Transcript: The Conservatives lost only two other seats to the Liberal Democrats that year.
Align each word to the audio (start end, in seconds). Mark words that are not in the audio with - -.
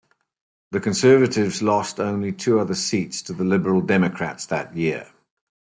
The 0.71 0.79
Conservatives 0.79 1.61
lost 1.61 1.99
only 1.99 2.31
two 2.31 2.59
other 2.59 2.73
seats 2.73 3.21
to 3.21 3.33
the 3.33 3.43
Liberal 3.43 3.81
Democrats 3.81 4.47
that 4.47 4.75
year. 4.75 5.11